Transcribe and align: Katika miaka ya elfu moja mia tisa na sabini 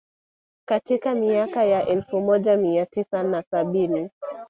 Katika 0.65 1.15
miaka 1.15 1.63
ya 1.63 1.87
elfu 1.87 2.21
moja 2.21 2.57
mia 2.57 2.85
tisa 2.85 3.23
na 3.23 3.43
sabini 3.51 4.09